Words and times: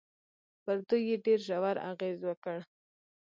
پر 0.63 0.77
دوی 0.87 1.01
يې 1.09 1.15
ډېر 1.25 1.39
ژور 1.47 1.77
اغېز 1.91 2.19
وکړ. 2.25 2.57